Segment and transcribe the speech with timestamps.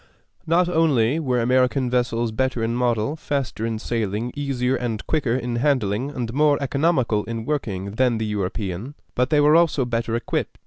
[0.47, 5.57] Not only were American vessels better in model, faster in sailing, easier and quicker in
[5.57, 10.57] handling, and more economical in working than the European, but they were also better equipped.